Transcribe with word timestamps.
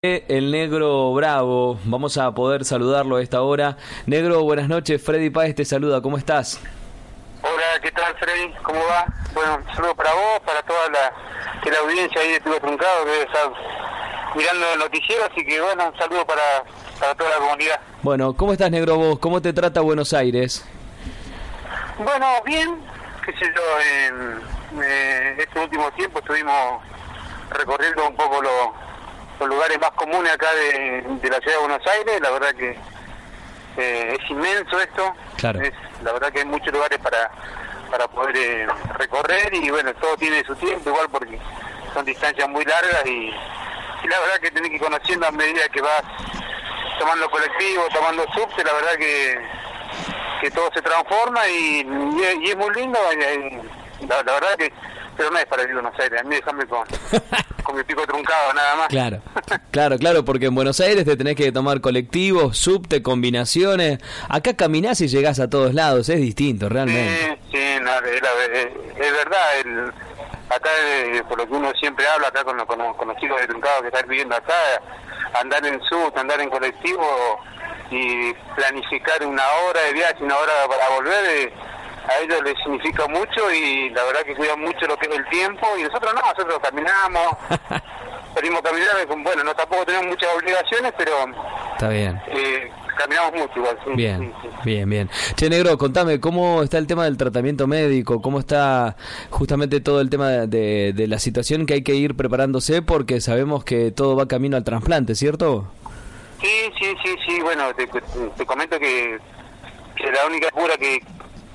El 0.00 0.52
negro 0.52 1.12
bravo, 1.12 1.76
vamos 1.82 2.18
a 2.18 2.30
poder 2.30 2.64
saludarlo 2.64 3.16
a 3.16 3.20
esta 3.20 3.42
hora. 3.42 3.76
Negro, 4.06 4.44
buenas 4.44 4.68
noches, 4.68 5.02
Freddy 5.02 5.28
Páez 5.28 5.56
te 5.56 5.64
saluda, 5.64 6.00
¿cómo 6.00 6.16
estás? 6.16 6.60
Hola, 7.42 7.80
¿qué 7.82 7.90
tal 7.90 8.14
Freddy? 8.16 8.54
¿Cómo 8.62 8.78
va? 8.78 9.06
Bueno, 9.34 9.56
un 9.56 9.74
saludo 9.74 9.96
para 9.96 10.14
vos, 10.14 10.40
para 10.46 10.62
toda 10.62 10.88
la, 10.90 11.60
que 11.64 11.72
la 11.72 11.78
audiencia 11.78 12.20
ahí 12.20 12.30
de 12.30 12.38
Truncado 12.38 13.04
que 13.06 13.22
estar 13.22 13.52
mirando 14.36 14.66
el 14.74 14.78
noticiero, 14.78 15.24
así 15.24 15.44
que 15.44 15.60
bueno, 15.60 15.88
un 15.88 15.98
saludo 15.98 16.24
para, 16.24 16.62
para 17.00 17.14
toda 17.16 17.30
la 17.30 17.36
comunidad. 17.38 17.80
Bueno, 18.02 18.36
¿cómo 18.36 18.52
estás 18.52 18.70
negro 18.70 18.94
vos? 18.98 19.18
¿Cómo 19.18 19.42
te 19.42 19.52
trata 19.52 19.80
Buenos 19.80 20.12
Aires? 20.12 20.64
Bueno, 21.98 22.26
bien, 22.46 22.80
qué 23.26 23.32
sé 23.32 23.52
yo, 23.52 24.06
en 24.06 24.80
eh, 24.80 25.34
este 25.38 25.58
último 25.58 25.90
tiempo 25.90 26.20
estuvimos 26.20 26.84
recorriendo 27.50 28.06
un 28.06 28.14
poco 28.14 28.40
lo 28.40 28.87
los 29.38 29.48
lugares 29.48 29.78
más 29.80 29.90
comunes 29.92 30.32
acá 30.32 30.48
de, 30.54 31.02
la 31.28 31.38
ciudad 31.38 31.56
de 31.56 31.66
Buenos 31.66 31.86
Aires. 31.86 32.20
La 32.20 32.30
verdad 32.30 32.54
que 32.54 32.76
eh, 33.76 34.16
es 34.18 34.30
inmenso 34.30 34.80
esto. 34.80 35.14
Es, 35.62 35.72
la 36.02 36.12
verdad 36.12 36.32
que 36.32 36.40
hay 36.40 36.44
muchos 36.46 36.72
lugares 36.72 36.98
para, 36.98 37.30
para 37.90 38.08
poder 38.08 38.36
eh, 38.36 38.66
recorrer 38.98 39.54
y 39.54 39.70
bueno, 39.70 39.94
todo 39.94 40.16
tiene 40.16 40.44
su 40.44 40.54
tiempo 40.56 40.90
igual 40.90 41.08
porque 41.10 41.38
son 41.94 42.04
distancias 42.04 42.48
muy 42.48 42.64
largas 42.64 43.06
y, 43.06 43.30
la 44.08 44.20
verdad 44.20 44.38
que 44.40 44.50
tenés 44.50 44.70
que 44.70 44.76
ir 44.76 44.82
conociendo 44.82 45.26
a 45.26 45.30
medida 45.30 45.68
que 45.68 45.82
vas 45.82 46.02
tomando 46.98 47.28
colectivo, 47.30 47.84
tomando 47.92 48.24
subte, 48.32 48.64
la 48.64 48.72
verdad 48.72 48.94
que, 48.96 49.38
que 50.40 50.50
todo 50.50 50.70
se 50.72 50.80
transforma 50.80 51.46
y, 51.48 51.80
es 52.44 52.56
muy 52.56 52.74
lindo. 52.74 52.98
la 54.08 54.32
verdad 54.32 54.56
que 54.56 54.72
pero 55.16 55.32
no 55.32 55.38
es 55.38 55.46
para 55.46 55.64
ir 55.64 55.70
a 55.70 55.74
Buenos 55.74 55.98
Aires, 55.98 56.20
a 56.20 56.24
mí 56.24 56.36
déjame 56.36 56.64
con, 56.66 56.86
con 57.68 57.76
mi 57.76 57.84
pico 57.84 58.06
truncado 58.06 58.54
nada 58.54 58.76
más. 58.76 58.88
Claro, 58.88 59.20
claro, 59.70 59.98
claro, 59.98 60.24
porque 60.24 60.46
en 60.46 60.54
Buenos 60.54 60.80
Aires 60.80 61.04
te 61.04 61.18
tenés 61.18 61.36
que 61.36 61.52
tomar 61.52 61.82
colectivos, 61.82 62.56
subte, 62.56 63.02
combinaciones. 63.02 63.98
Acá 64.30 64.54
caminás 64.56 65.02
y 65.02 65.08
llegás 65.08 65.38
a 65.38 65.50
todos 65.50 65.74
lados, 65.74 66.08
es 66.08 66.18
distinto 66.18 66.70
realmente. 66.70 67.38
Sí, 67.50 67.58
sí, 67.58 67.58
es, 67.58 69.12
verdad, 69.12 69.60
el, 69.60 69.92
acá 70.48 70.70
eh, 70.82 71.22
por 71.28 71.36
lo 71.36 71.46
que 71.46 71.52
uno 71.52 71.70
siempre 71.78 72.06
habla, 72.08 72.28
acá 72.28 72.42
con, 72.42 72.56
con, 72.64 73.08
los 73.08 73.16
chicos 73.18 73.38
de 73.38 73.46
truncado 73.46 73.82
que 73.82 73.88
están 73.88 74.08
viviendo 74.08 74.34
acá, 74.34 74.54
andar 75.38 75.66
en 75.66 75.78
subte, 75.82 76.18
andar 76.18 76.40
en 76.40 76.48
colectivo 76.48 77.38
y 77.90 78.32
planificar 78.56 79.26
una 79.26 79.46
hora 79.46 79.82
de 79.82 79.92
viaje, 79.92 80.24
una 80.24 80.38
hora 80.38 80.52
para 80.70 80.88
volver. 80.96 81.24
Eh, 81.26 81.52
a 82.08 82.18
ellos 82.22 82.40
les 82.44 82.54
significa 82.62 83.06
mucho 83.08 83.52
y 83.52 83.90
la 83.90 84.04
verdad 84.04 84.22
que 84.22 84.34
cuidan 84.34 84.60
mucho 84.60 84.86
lo 84.86 84.96
que 84.96 85.08
es 85.08 85.16
el 85.16 85.28
tiempo 85.28 85.66
y 85.78 85.82
nosotros 85.82 86.14
no, 86.14 86.20
nosotros 86.20 86.58
caminamos, 86.62 87.36
salimos 88.34 88.60
a 88.60 88.62
caminar, 88.62 89.22
bueno, 89.22 89.44
no 89.44 89.54
tampoco 89.54 89.84
tenemos 89.84 90.08
muchas 90.08 90.34
obligaciones, 90.34 90.92
pero... 90.96 91.12
Está 91.74 91.88
bien. 91.88 92.20
Eh, 92.28 92.70
caminamos 92.96 93.32
mucho 93.32 93.52
igual. 93.56 93.78
Sí, 93.84 93.90
bien, 93.94 94.32
bien, 94.64 94.90
bien. 94.90 95.10
Che, 95.36 95.50
Negro, 95.50 95.76
contame, 95.76 96.18
¿cómo 96.18 96.62
está 96.62 96.78
el 96.78 96.86
tema 96.86 97.04
del 97.04 97.16
tratamiento 97.16 97.66
médico? 97.66 98.20
¿Cómo 98.22 98.40
está 98.40 98.96
justamente 99.30 99.80
todo 99.80 100.00
el 100.00 100.10
tema 100.10 100.30
de, 100.30 100.92
de 100.94 101.06
la 101.06 101.18
situación 101.18 101.66
que 101.66 101.74
hay 101.74 101.82
que 101.82 101.94
ir 101.94 102.16
preparándose? 102.16 102.82
Porque 102.82 103.20
sabemos 103.20 103.64
que 103.64 103.90
todo 103.90 104.16
va 104.16 104.26
camino 104.26 104.56
al 104.56 104.64
trasplante, 104.64 105.14
¿cierto? 105.14 105.70
Sí, 106.40 106.72
sí, 106.80 106.94
sí, 107.04 107.16
sí. 107.26 107.40
Bueno, 107.42 107.74
te, 107.74 107.86
te 107.86 108.46
comento 108.46 108.78
que, 108.78 109.18
que 109.96 110.10
la 110.10 110.26
única 110.26 110.50
cura 110.50 110.76
que, 110.76 111.00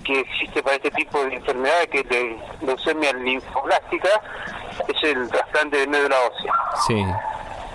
que 0.04 0.20
existe 0.20 0.62
para 0.62 0.76
este 0.76 0.92
tipo 0.92 1.24
de 1.24 1.36
enfermedades, 1.36 1.88
que 1.88 2.00
es 2.00 2.10
de 2.10 2.38
leucemia 2.62 3.14
linfoblástica, 3.14 4.10
es 4.88 5.04
el 5.04 5.30
trasplante 5.30 5.78
de 5.78 5.88
médula 5.88 6.16
ósea. 6.20 6.54
Sí. 6.88 7.06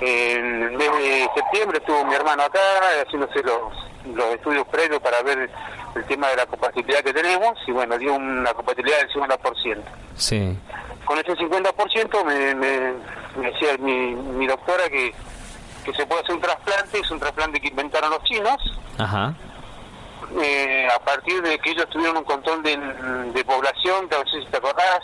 En 0.01 0.63
el 0.63 0.71
mes 0.73 0.93
de 0.93 1.29
septiembre 1.35 1.79
estuvo 1.79 2.05
mi 2.05 2.15
hermano 2.15 2.45
acá 2.45 2.61
haciéndose 3.05 3.43
los, 3.43 4.15
los 4.15 4.35
estudios 4.35 4.67
previos 4.69 5.01
para 5.01 5.23
ver 5.23 5.51
el 5.95 6.05
tema 6.05 6.29
de 6.29 6.37
la 6.37 6.47
compatibilidad 6.47 7.01
que 7.01 7.13
tenemos 7.13 7.59
y 7.67 7.73
bueno, 7.73 7.99
dio 7.99 8.15
una 8.15 8.53
compatibilidad 8.55 8.99
del 8.99 9.11
50%. 9.11 9.79
Sí. 10.15 10.57
Con 11.05 11.19
ese 11.19 11.33
50% 11.33 12.25
me, 12.25 12.55
me, 12.55 13.51
decía 13.51 13.77
mi, 13.81 14.15
mi 14.15 14.47
doctora 14.47 14.89
que, 14.89 15.13
que 15.85 15.93
se 15.95 16.07
puede 16.07 16.23
hacer 16.23 16.35
un 16.37 16.43
trasplante, 16.43 17.01
es 17.01 17.11
un 17.11 17.19
trasplante 17.19 17.61
que 17.61 17.69
inventaron 17.69 18.11
los 18.11 18.23
chinos. 18.23 18.57
Ajá 18.99 19.35
eh, 20.41 20.89
a 20.95 20.99
partir 21.01 21.43
de 21.43 21.59
que 21.59 21.71
ellos 21.71 21.89
tuvieron 21.89 22.19
un 22.19 22.25
control 22.25 22.63
de, 22.63 23.45
población, 23.45 24.09
no 24.11 24.19
sé 24.31 24.41
si 24.41 24.47
te 24.51 24.59
acordás, 24.59 25.01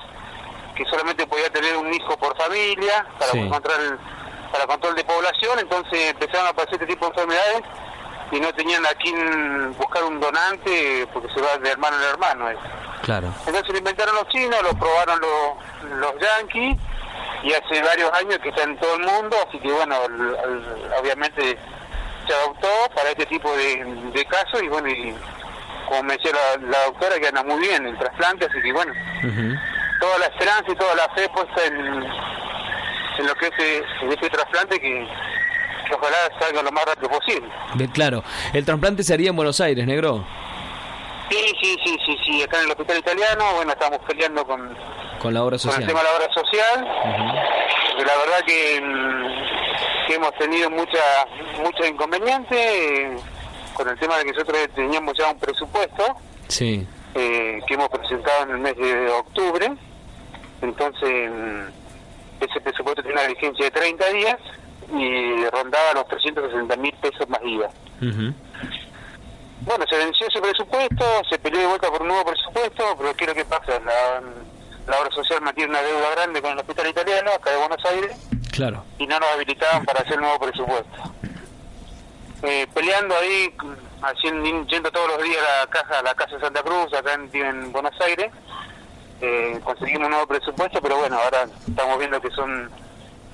que 0.75 0.85
solamente 0.87 1.27
podía 1.27 1.49
tener 1.51 1.77
un 1.77 1.93
hijo 1.93 2.17
por 2.19 2.37
familia 2.37 3.07
para 3.19 3.33
encontrar 3.33 3.79
para 4.53 4.67
control 4.67 4.95
de 4.95 5.05
población, 5.05 5.59
entonces 5.59 6.11
empezaron 6.11 6.47
a 6.47 6.51
aparecer 6.51 6.75
este 6.75 6.95
tipo 6.95 7.07
de 7.07 7.11
enfermedades 7.11 7.63
y 8.31 8.41
no 8.41 8.53
tenían 8.55 8.87
a 8.87 8.91
quién 8.91 9.75
buscar 9.77 10.05
un 10.05 10.21
donante 10.21 11.09
porque 11.13 11.33
se 11.35 11.41
va 11.41 11.57
de 11.59 11.71
hermano 11.71 11.97
en 11.97 12.03
hermano. 12.05 12.47
Claro. 13.03 13.35
Entonces 13.47 13.69
lo 13.71 13.79
inventaron 13.79 14.15
los 14.15 14.29
chinos, 14.29 14.63
lo 14.63 14.79
probaron 14.79 15.21
los, 15.21 15.99
los 15.99 16.13
yanquis 16.21 16.77
y 17.43 17.53
hace 17.53 17.83
varios 17.83 18.13
años 18.13 18.39
que 18.39 18.49
está 18.49 18.63
en 18.63 18.79
todo 18.79 18.95
el 18.95 19.03
mundo, 19.03 19.37
así 19.49 19.59
que 19.59 19.73
bueno, 19.73 19.97
obviamente 21.01 21.59
se 22.27 22.35
adoptó 22.35 22.69
para 22.95 23.11
este 23.11 23.27
tipo 23.27 23.55
de, 23.57 24.27
casos 24.29 24.63
y 24.63 24.69
bueno, 24.69 24.89
y 24.89 25.15
como 25.89 26.03
me 26.05 26.17
decía 26.17 26.33
la, 26.61 26.85
doctora, 26.85 27.19
que 27.21 27.29
anda 27.29 27.43
muy 27.43 27.61
bien 27.61 27.87
el 27.87 27.99
trasplante, 27.99 28.47
así 28.47 28.61
que 28.63 28.73
bueno, 28.73 28.93
toda 30.01 30.19
la 30.19 30.27
esperanza 30.27 30.73
y 30.73 30.77
toda 30.77 30.95
la 30.95 31.09
fe 31.15 31.29
puesta 31.29 31.65
en, 31.67 31.77
en 31.77 33.27
lo 33.27 33.35
que 33.35 33.47
es 33.47 33.85
este 34.11 34.31
trasplante 34.31 34.81
que, 34.81 35.07
ojalá 35.93 36.17
salga 36.41 36.63
lo 36.63 36.73
más 36.73 36.85
rápido 36.87 37.11
posible. 37.11 37.49
claro, 37.93 38.25
el 38.53 38.65
trasplante 38.65 39.03
se 39.03 39.15
haría 39.15 39.31
en 39.31 39.37
Buenos 39.37 39.61
Aires, 39.61 39.87
negro. 39.87 40.25
Sí, 41.31 41.39
sí, 41.61 41.77
sí, 41.85 41.99
sí, 42.05 42.19
sí, 42.25 42.43
acá 42.43 42.59
en 42.59 42.65
el 42.65 42.71
hospital 42.71 42.99
italiano, 42.99 43.45
bueno, 43.55 43.73
estamos 43.73 43.99
peleando 44.07 44.47
con, 44.47 44.77
con 45.19 45.35
la 45.35 45.43
obra 45.43 45.59
social. 45.59 45.75
Con 45.75 45.83
el 45.83 45.89
tema 45.89 46.01
de 46.01 46.05
la 46.05 46.17
obra 46.17 46.35
social, 46.35 46.85
la 48.05 48.17
verdad 48.17 48.45
que 48.47 48.81
que 50.07 50.15
hemos 50.15 50.35
tenido 50.35 50.71
mucha 50.71 51.01
muchos 51.63 51.89
inconvenientes 51.89 52.59
eh, 52.59 53.17
con 53.75 53.89
el 53.89 53.99
tema 53.99 54.19
de 54.19 54.25
que 54.25 54.33
nosotros 54.33 54.59
teníamos 54.75 55.17
ya 55.19 55.31
un 55.31 55.39
presupuesto 55.39 56.17
sí. 56.49 56.87
eh, 57.15 57.61
que 57.67 57.75
hemos 57.75 57.89
presentado 57.89 58.45
en 58.45 58.51
el 58.51 58.59
mes 58.59 58.77
de 58.77 59.09
octubre. 59.11 59.73
Entonces, 60.63 61.31
mm, 61.31 62.45
ese 62.45 62.61
presupuesto 62.61 63.03
tiene 63.03 63.21
una 63.21 63.29
vigencia 63.29 63.65
de 63.65 63.71
30 63.71 64.09
días 64.11 64.39
y 64.93 65.47
rondaba 65.47 65.95
los 65.95 66.09
360 66.09 66.77
mil 66.77 66.95
pesos 66.95 67.29
más 67.29 67.41
IVA. 67.43 67.69
Bueno, 69.61 69.87
se 69.89 69.97
venció 69.97 70.27
ese 70.27 70.41
presupuesto, 70.41 71.05
se 71.31 71.39
peleó 71.39 71.61
de 71.61 71.67
vuelta 71.67 71.91
por 71.91 72.03
un 72.03 72.09
nuevo 72.09 72.25
presupuesto, 72.25 72.85
pero 72.99 73.15
¿qué 73.17 73.25
es 73.25 73.29
lo 73.29 73.35
que 73.35 73.45
pasa? 73.47 73.81
La, 73.81 74.21
la 74.87 75.01
obra 75.01 75.11
social 75.11 75.41
mantiene 75.41 75.71
una 75.71 75.83
deuda 75.83 76.11
grande 76.11 76.43
con 76.43 76.53
el 76.53 76.59
hospital 76.59 76.89
italiano, 76.89 77.31
acá 77.33 77.51
de 77.51 77.57
Buenos 77.57 77.84
Claro. 78.55 78.85
Y 78.99 79.07
no 79.07 79.19
nos 79.19 79.29
habilitaban 79.31 79.85
para 79.85 80.01
hacer 80.01 80.21
nuevo 80.21 80.39
presupuesto. 80.39 81.13
Eh, 82.45 82.67
peleando 82.73 83.17
ahí, 83.17 83.53
haciendo, 84.03 84.67
yendo 84.67 84.93
todos 84.93 85.09
los 85.09 85.23
días 85.23 85.43
a 85.43 85.65
la 85.65 85.67
casa, 85.67 85.99
a 85.99 86.03
la 86.03 86.15
casa 86.15 86.37
de 86.37 86.41
Santa 86.41 86.63
Cruz, 86.63 86.93
acá 86.95 87.15
en, 87.15 87.73
Buenos 87.73 88.01
Aires, 88.01 88.31
eh, 89.21 89.59
conseguimos 89.65 90.05
un 90.05 90.11
nuevo 90.11 90.27
presupuesto, 90.29 90.81
pero 90.81 90.99
bueno, 90.99 91.19
ahora 91.19 91.47
estamos 91.67 91.99
viendo 91.99 92.21
que 92.21 92.31
son 92.31 92.71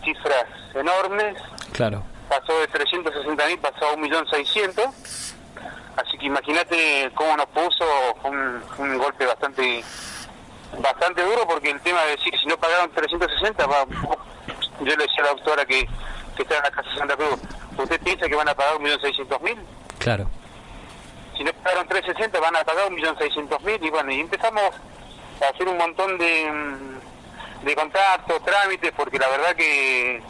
cifras 0.02 0.46
enormes. 0.74 1.36
Claro. 1.72 2.02
Pasó 2.28 2.58
de 2.60 2.68
360 2.68 3.46
mil, 3.46 3.58
pasó 3.58 3.88
a 3.88 3.96
1.600.000. 3.96 4.90
Así 5.96 6.16
que 6.16 6.26
imagínate 6.26 7.10
cómo 7.14 7.36
nos 7.36 7.46
puso, 7.46 7.84
un, 8.24 8.62
un 8.78 8.98
golpe 8.98 9.26
bastante 9.26 9.84
bastante 10.78 11.22
duro 11.22 11.46
porque 11.48 11.70
el 11.70 11.80
tema 11.80 12.00
de 12.04 12.12
decir 12.12 12.32
si 12.40 12.46
no 12.46 12.56
pagaron 12.56 12.90
360 12.92 13.66
va, 13.66 13.86
yo 14.80 14.96
le 14.96 15.04
decía 15.04 15.22
a 15.22 15.26
la 15.26 15.30
doctora 15.30 15.64
que, 15.64 15.86
que 16.36 16.42
está 16.42 16.56
en 16.56 16.62
la 16.62 16.70
casa 16.70 16.88
Santa 16.96 17.16
Cruz, 17.16 17.40
¿usted 17.76 18.00
piensa 18.00 18.28
que 18.28 18.34
van 18.34 18.48
a 18.48 18.54
pagar 18.54 18.76
1.600.000? 18.78 19.56
Claro. 19.98 20.26
Si 21.36 21.44
no 21.44 21.52
pagaron 21.52 21.88
360 21.88 22.40
van 22.40 22.56
a 22.56 22.64
pagar 22.64 22.90
1.600.000 22.90 23.78
y 23.82 23.90
bueno, 23.90 24.12
y 24.12 24.20
empezamos 24.20 24.62
a 25.42 25.48
hacer 25.48 25.68
un 25.68 25.78
montón 25.78 26.18
de, 26.18 26.50
de 27.62 27.74
contactos, 27.74 28.42
trámites, 28.44 28.92
porque 28.96 29.18
la 29.18 29.28
verdad 29.28 29.54
que 29.56 30.22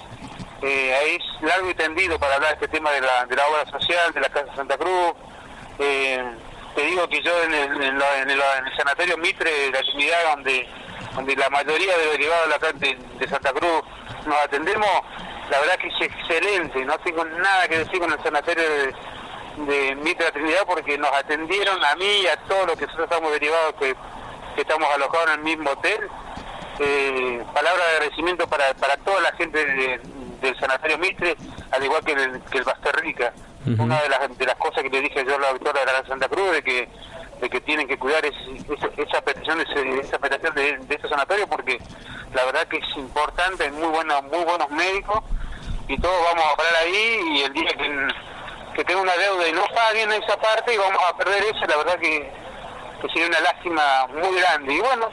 eh, 0.62 1.16
es 1.16 1.42
largo 1.42 1.70
y 1.70 1.74
tendido 1.74 2.18
para 2.18 2.34
hablar 2.34 2.50
de 2.50 2.66
este 2.66 2.76
tema 2.76 2.90
de 2.90 3.00
la, 3.00 3.26
de 3.26 3.36
la 3.36 3.46
obra 3.46 3.70
social, 3.70 4.12
de 4.12 4.20
la 4.20 4.28
Casa 4.28 4.54
Santa 4.54 4.76
Cruz. 4.76 5.14
Eh, 5.78 6.22
te 6.74 6.82
digo 6.82 7.08
que 7.08 7.22
yo 7.22 7.42
en 7.44 7.54
el, 7.54 7.82
en, 7.82 8.30
el, 8.30 8.40
sanatorio 8.76 9.16
Mitre, 9.16 9.70
la 9.70 9.80
Trinidad, 9.80 10.18
donde, 10.34 10.68
donde 11.14 11.36
la 11.36 11.50
mayoría 11.50 11.96
de 11.96 12.04
los 12.04 12.12
derivados 12.12 12.48
de, 12.48 12.50
la, 12.50 12.72
de, 12.72 12.98
de 13.18 13.28
Santa 13.28 13.52
Cruz 13.52 13.82
nos 14.26 14.36
atendemos, 14.44 14.88
la 15.50 15.60
verdad 15.60 15.78
que 15.78 15.88
es 15.88 16.00
excelente, 16.00 16.84
no 16.84 16.98
tengo 16.98 17.24
nada 17.24 17.68
que 17.68 17.78
decir 17.78 17.98
con 17.98 18.12
el 18.12 18.22
sanatorio 18.22 18.62
de, 18.62 18.94
de 19.66 19.94
Mitre 19.96 20.30
Trinidad 20.32 20.62
porque 20.66 20.96
nos 20.98 21.12
atendieron 21.12 21.84
a 21.84 21.96
mí 21.96 22.20
y 22.22 22.26
a 22.26 22.36
todos 22.44 22.66
los 22.66 22.76
que 22.76 22.86
nosotros 22.86 23.10
estamos 23.10 23.32
derivados 23.32 23.74
que, 23.78 23.94
que 24.54 24.60
estamos 24.62 24.88
alojados 24.94 25.26
en 25.28 25.32
el 25.32 25.40
mismo 25.40 25.70
hotel. 25.70 26.08
Eh, 26.78 27.44
palabra 27.52 27.84
de 27.84 27.92
agradecimiento 27.96 28.46
para, 28.46 28.72
para 28.74 28.96
toda 28.98 29.20
la 29.20 29.32
gente 29.32 29.62
del 30.40 30.58
sanatorio 30.58 30.96
Mitre, 30.98 31.36
al 31.72 31.84
igual 31.84 32.02
que 32.04 32.12
el, 32.12 32.40
que 32.50 32.58
el 32.58 32.64
Basterrica. 32.64 33.32
Una 33.78 34.00
de 34.00 34.08
las, 34.08 34.38
de 34.38 34.46
las 34.46 34.56
cosas 34.56 34.82
que 34.82 34.88
le 34.88 35.02
dije 35.02 35.22
yo 35.26 35.36
a 35.36 35.38
la 35.38 35.52
doctora 35.52 35.84
de 35.84 35.92
la 35.92 36.06
Santa 36.06 36.28
Cruz, 36.28 36.52
de 36.52 36.62
que 36.62 36.88
de 37.40 37.48
que 37.48 37.60
tienen 37.60 37.88
que 37.88 37.98
cuidar 37.98 38.24
esa 38.24 39.20
petición 39.22 39.60
esa 39.60 40.18
petición 40.18 40.54
de, 40.54 40.78
de 40.78 40.94
este 40.94 41.08
sanatorio 41.08 41.46
porque 41.46 41.78
la 42.34 42.44
verdad 42.44 42.66
que 42.68 42.76
es 42.78 42.96
importante, 42.96 43.64
hay 43.64 43.70
muy 43.72 43.88
buenos, 43.88 44.22
muy 44.24 44.44
buenos 44.44 44.70
médicos 44.70 45.22
y 45.88 45.98
todos 45.98 46.22
vamos 46.24 46.44
a 46.52 46.56
parar 46.56 46.76
ahí 46.82 47.20
y 47.32 47.42
el 47.42 47.52
día 47.52 47.72
que, 47.72 48.08
que 48.74 48.84
tenga 48.84 49.00
una 49.00 49.16
deuda 49.16 49.48
y 49.48 49.52
no 49.52 49.64
paguen 49.74 50.12
esa 50.12 50.36
parte 50.36 50.72
y 50.72 50.76
vamos 50.76 51.02
a 51.08 51.16
perder 51.16 51.42
eso, 51.42 51.66
la 51.66 51.76
verdad 51.76 51.98
que, 51.98 52.32
sería 53.12 53.26
una 53.26 53.40
lástima 53.40 54.06
muy 54.08 54.40
grande. 54.40 54.74
Y 54.74 54.80
bueno, 54.80 55.08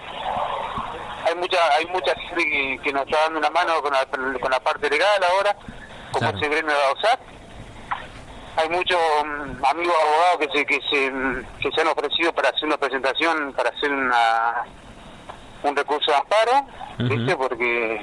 hay 1.25 1.35
mucha 1.35 1.57
hay 1.73 1.85
mucha 1.87 2.13
gente 2.15 2.79
que, 2.83 2.93
nos 2.93 3.05
está 3.05 3.21
dando 3.21 3.39
una 3.39 3.49
mano 3.49 3.81
con 3.81 3.93
la, 3.93 4.05
con 4.05 4.51
la 4.51 4.59
parte 4.59 4.89
legal 4.89 5.23
ahora, 5.31 5.55
como 6.11 6.29
ese 6.29 6.49
gremio 6.49 6.75
de 6.75 6.83
OSAT. 6.93 7.19
Hay 8.57 8.69
muchos 8.69 8.99
mm, 9.23 9.65
amigos 9.65 9.95
abogados 10.01 10.37
que 10.39 10.57
se, 10.57 10.65
que 10.65 10.81
se 10.89 11.13
que 11.61 11.71
se 11.71 11.81
han 11.81 11.87
ofrecido 11.87 12.33
para 12.33 12.49
hacer 12.49 12.65
una 12.65 12.77
presentación, 12.77 13.53
para 13.53 13.69
hacer 13.69 13.91
una 13.91 14.65
un 15.61 15.75
recurso 15.75 16.11
de 16.11 16.17
amparo, 16.17 16.65
¿viste? 16.97 17.35
Porque 17.35 18.01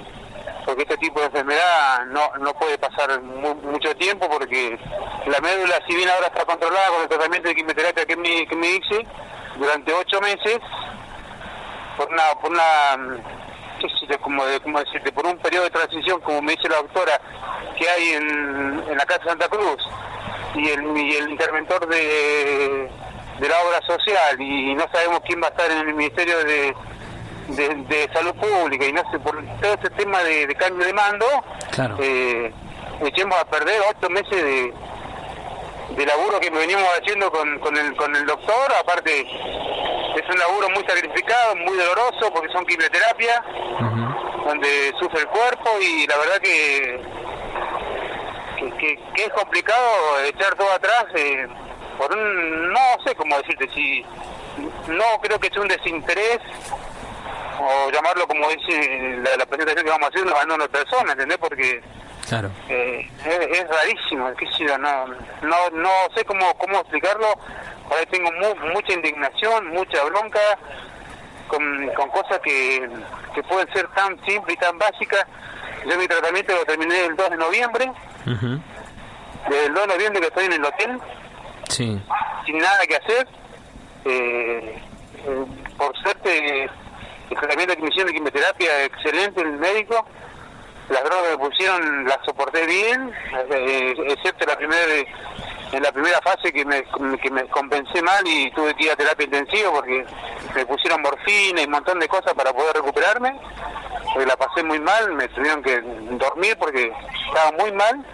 porque 0.65 0.83
este 0.83 0.97
tipo 0.99 1.19
de 1.21 1.27
enfermedad 1.27 2.07
no, 2.07 2.31
no 2.39 2.55
puede 2.55 2.79
pasar 2.79 3.21
mucho 3.21 3.95
tiempo 3.97 4.29
porque 4.31 4.79
la 5.27 5.41
médula, 5.41 5.75
si 5.89 5.97
bien 5.97 6.09
ahora 6.09 6.29
está 6.29 6.45
controlada 6.45 6.89
con 6.89 7.03
el 7.03 7.09
tratamiento 7.09 7.49
de 7.49 7.55
quimioterapia 7.57 8.07
que 8.07 8.17
me, 8.17 8.47
que 8.47 8.57
me 8.57 8.69
hice 8.69 9.07
durante 9.57 9.93
ocho 9.93 10.21
meses, 10.21 10.59
por 11.97 12.09
una, 12.11 12.23
por 12.41 12.51
una 12.53 13.21
como, 14.21 14.47
de, 14.47 14.61
como 14.61 14.79
decirte, 14.79 15.13
por 15.13 15.27
un 15.27 15.37
periodo 15.39 15.65
de 15.65 15.71
transición, 15.71 16.21
como 16.21 16.41
me 16.41 16.53
dice 16.53 16.69
la 16.69 16.77
doctora, 16.77 17.21
que 17.77 17.89
hay 17.89 18.11
en, 18.11 18.85
en 18.89 18.97
la 18.97 19.05
Casa 19.05 19.25
Santa 19.25 19.49
Cruz 19.49 19.83
y 20.55 20.69
el, 20.69 20.97
y 20.97 21.17
el 21.17 21.31
interventor 21.31 21.87
de, 21.89 22.89
de 23.39 23.49
la 23.49 23.61
obra 23.63 23.81
social 23.87 24.41
y 24.41 24.75
no 24.75 24.87
sabemos 24.93 25.21
quién 25.27 25.43
va 25.43 25.49
a 25.49 25.51
estar 25.51 25.71
en 25.71 25.89
el 25.89 25.95
Ministerio 25.95 26.45
de 26.45 26.75
de, 27.49 28.09
salud 28.13 28.35
pública 28.35 28.87
y 28.87 28.93
no 28.93 29.03
sé, 29.11 29.19
por 29.19 29.43
todo 29.61 29.75
ese 29.75 29.91
tema 29.91 30.23
de, 30.23 30.55
cambio 30.55 30.87
de 30.87 30.93
mando, 30.93 31.27
eh, 32.01 32.53
echemos 33.03 33.39
a 33.39 33.45
perder 33.45 33.81
ocho 33.91 34.09
meses 34.11 34.31
de, 34.31 34.73
de 35.97 36.07
laburo 36.07 36.41
que 36.41 36.51
venimos 36.51 36.85
haciendo 37.01 37.31
con, 37.31 37.59
con, 37.59 37.77
el, 37.77 37.95
con 37.97 38.15
el 38.15 38.27
doctor, 38.27 38.73
aparte 38.81 39.21
es 39.21 40.31
un 40.31 40.39
laburo 40.39 40.69
muy 40.71 40.85
sacrificado, 40.85 41.57
muy 41.57 41.77
doloroso, 41.77 42.33
porque 42.33 42.53
son 42.53 42.65
quimioterapia, 42.67 43.45
donde 44.47 44.93
sufre 44.99 45.21
el 45.21 45.27
cuerpo 45.27 45.71
y 45.81 46.07
la 46.07 46.17
verdad 46.19 46.39
que, 46.41 47.03
que, 49.15 49.25
es 49.25 49.33
complicado 49.33 50.21
echar 50.25 50.55
todo 50.55 50.71
atrás 50.73 51.07
eh, 51.15 51.47
por 51.99 52.13
un, 52.13 52.73
no 52.73 52.81
sé 53.05 53.15
cómo 53.15 53.37
decirte, 53.39 53.69
si 53.75 54.05
no 54.89 55.05
creo 55.23 55.39
que 55.39 55.49
sea 55.49 55.63
un 55.63 55.69
desinterés 55.69 56.41
o 57.59 57.91
llamarlo 57.91 58.27
como 58.27 58.49
dice 58.49 59.21
la, 59.39 59.47
presentación 59.47 59.85
que 59.85 59.91
vamos 59.91 60.07
a 60.07 60.09
hacer, 60.09 60.23
un 60.23 60.33
abandono 60.33 60.65
de 60.65 60.69
personas, 60.69 61.13
¿entendés? 61.13 61.39
Porque 61.39 61.81
claro. 62.29 62.51
Eh, 62.69 63.09
es, 63.25 63.69
rarísimo, 63.69 64.31
no, 64.79 65.07
no, 65.43 65.71
no 65.73 65.91
sé 66.15 66.25
cómo, 66.25 66.53
cómo 66.59 66.79
explicarlo, 66.81 67.27
ahora 67.91 68.07
tengo 68.11 68.31
mucha 68.73 68.93
indignación, 68.93 69.69
mucha 69.69 70.03
bronca 70.05 70.41
con, 71.49 71.89
con 71.95 72.11
cosas 72.11 72.41
que, 72.41 72.89
que 73.35 73.43
pueden 73.45 73.73
ser 73.73 73.87
tan 73.89 74.19
simples 74.25 74.57
y 74.57 74.61
tan 74.61 74.79
básicas. 74.79 75.25
Yo 75.87 75.99
mi 75.99 76.09
tratamiento 76.09 76.55
lo 76.55 76.65
terminé 76.65 77.05
el 77.05 77.17
2 77.17 77.31
de 77.31 77.37
noviembre, 77.37 77.93
desde 79.49 79.67
el 79.67 79.75
2 79.75 79.83
de 79.83 79.95
noviembre 79.95 80.21
que 80.21 80.27
estoy 80.29 80.45
en 80.47 80.53
el 80.53 80.65
hotel, 80.65 81.01
sin 82.47 82.59
nada 82.59 82.87
que 82.87 82.97
hacer. 82.97 83.29
Eh, 84.05 84.83
eh, 85.27 85.45
por 85.79 85.97
suerte 86.03 86.65
el 86.65 87.39
tratamiento 87.39 87.75
que 87.75 87.83
me 87.83 87.89
hicieron 87.89 88.09
de 88.09 88.15
quimioterapia, 88.15 88.85
excelente 88.85 89.41
el 89.41 89.53
médico. 89.53 90.05
Las 90.91 91.03
drogas 91.03 91.25
que 91.25 91.39
me 91.39 91.49
pusieron 91.49 92.05
las 92.05 92.19
soporté 92.27 92.67
bien, 92.67 93.11
eh, 93.51 93.95
excepto 94.09 94.45
la 94.45 94.57
primera 94.57 94.85
en 95.75 95.83
la 95.83 95.91
primera 95.91 96.21
fase 96.21 96.53
que 96.53 96.65
me, 96.65 96.85
que 97.19 97.31
me 97.31 97.47
compensé 97.49 98.01
mal 98.01 98.25
y 98.27 98.49
tuve 98.53 98.75
que 98.75 98.85
ir 98.85 98.93
a 98.93 98.97
terapia 98.97 99.25
intensiva 99.25 99.73
porque 99.73 100.07
me 100.55 100.67
pusieron 100.67 101.03
morfina 101.03 101.63
y 101.63 101.65
un 101.65 101.73
montón 101.73 101.99
de 101.99 102.07
cosas 102.07 102.33
para 102.35 102.53
poder 102.53 102.77
recuperarme. 102.77 103.37
Porque 104.13 104.27
la 104.27 104.37
pasé 104.37 104.63
muy 104.63 104.79
mal, 104.79 105.13
me 105.15 105.27
tuvieron 105.29 105.63
que 105.63 105.81
dormir 105.81 106.57
porque 106.59 106.93
estaba 107.27 107.51
muy 107.59 107.73
mal. 107.73 108.07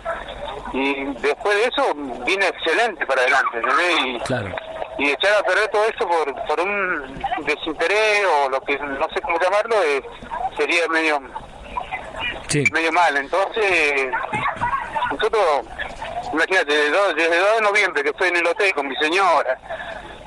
Y 0.73 1.05
después 1.20 1.56
de 1.56 1.64
eso 1.64 1.94
vine 2.25 2.47
excelente 2.47 3.06
para 3.06 3.23
adelante, 3.23 3.61
Y, 4.06 4.20
claro 4.20 4.55
y 5.00 5.11
echar 5.11 5.32
a 5.38 5.43
perder 5.43 5.69
todo 5.69 5.85
eso 5.85 6.06
por, 6.06 6.47
por 6.47 6.61
un 6.61 7.25
desinterés 7.47 8.26
o 8.26 8.50
lo 8.50 8.61
que 8.61 8.79
no 8.79 9.08
sé 9.14 9.20
cómo 9.23 9.38
llamarlo 9.41 9.82
eh, 9.82 10.02
sería 10.58 10.87
medio 10.88 11.20
medio 12.73 12.93
mal 12.93 13.17
entonces 13.17 14.11
nosotros 15.11 15.62
imagínate 16.32 16.75
desde, 16.75 16.91
2, 16.91 17.14
desde 17.14 17.38
2 17.38 17.55
de 17.56 17.62
noviembre 17.62 18.02
que 18.02 18.11
estoy 18.11 18.29
en 18.29 18.37
el 18.37 18.47
hotel 18.47 18.75
con 18.75 18.88
mi 18.88 18.97
señora 18.97 19.58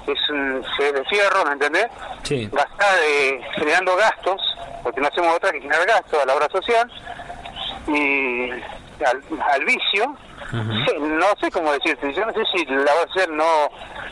es 0.07 0.29
un 0.29 0.65
fierro 1.07 1.45
¿me 1.45 1.53
entendés? 1.53 1.87
Sí. 2.23 2.49
gastar 2.51 2.97
eh, 3.05 3.41
generando 3.55 3.95
gastos 3.95 4.41
porque 4.81 5.01
no 5.01 5.07
hacemos 5.07 5.35
otra 5.35 5.51
que 5.51 5.61
generar 5.61 5.85
gastos 5.85 6.23
a 6.23 6.25
la 6.25 6.33
obra 6.33 6.49
social 6.49 6.91
y 7.87 8.49
al 9.06 9.66
vicio 9.66 10.16
no 10.51 11.28
sé 11.42 11.50
cómo 11.51 11.72
decirte, 11.72 12.13
yo 12.13 12.25
no 12.25 12.33
sé 12.33 12.42
si 12.54 12.66
la 12.66 12.94
va 12.94 13.02
a 13.02 13.06
hacer 13.06 13.30
no 13.30 13.69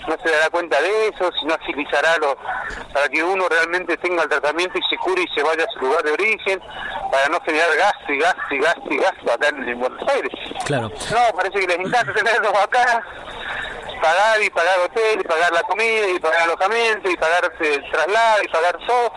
no 0.08 0.18
se 0.24 0.32
dará 0.32 0.50
cuenta 0.50 0.82
de 0.82 1.10
eso, 1.10 1.30
si 1.40 1.46
no 1.46 1.54
agilizará 1.54 2.18
lo, 2.18 2.36
para 2.92 3.08
que 3.10 3.24
uno 3.24 3.48
realmente 3.48 3.96
tenga 3.98 4.24
el 4.24 4.30
tratamiento 4.30 4.78
y 4.80 4.82
se 4.90 4.98
cure 4.98 5.22
y 5.22 5.28
se 5.36 5.44
vaya 5.44 5.64
a 5.64 5.72
su 5.74 5.80
lugar 5.80 6.04
de 6.04 6.12
origen, 6.12 6.60
para 7.12 7.28
no 7.28 7.40
generar 7.42 7.70
gasto 7.78 8.12
y 8.12 8.18
gasto 8.18 8.56
y 8.56 8.60
gasto 8.60 8.88
y 8.90 8.98
gasto 8.98 9.32
acá 9.32 9.50
en 9.50 9.80
Buenos 9.80 10.08
Aires. 10.10 10.32
Claro. 10.66 10.90
No, 10.90 11.38
parece 11.38 11.60
que 11.60 11.68
les 11.68 11.78
encanta 11.78 12.14
tenerlos 12.14 12.54
acá, 12.56 13.04
pagar 14.02 14.42
y 14.42 14.50
pagar 14.50 14.80
hotel, 14.80 15.20
y 15.20 15.24
pagar 15.24 15.52
la 15.52 15.62
comida, 15.64 16.10
y 16.10 16.20
pagar 16.20 16.42
alojamiento, 16.42 17.10
y 17.10 17.18
pagar 17.18 17.52
el 17.60 17.92
traslado, 17.92 18.44
y 18.44 18.48
pagar 18.48 18.78
todo. 18.88 19.14